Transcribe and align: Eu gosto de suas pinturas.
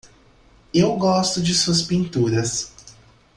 Eu 0.73 0.97
gosto 0.97 1.43
de 1.43 1.53
suas 1.53 1.83
pinturas. 1.83 2.71